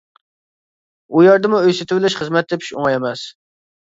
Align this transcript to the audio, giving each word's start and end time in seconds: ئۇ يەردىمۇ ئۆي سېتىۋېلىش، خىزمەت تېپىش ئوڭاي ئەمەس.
ئۇ 1.09 1.25
يەردىمۇ 1.25 1.59
ئۆي 1.67 1.75
سېتىۋېلىش، 1.79 2.17
خىزمەت 2.21 2.51
تېپىش 2.53 2.73
ئوڭاي 2.79 2.97
ئەمەس. 3.01 3.27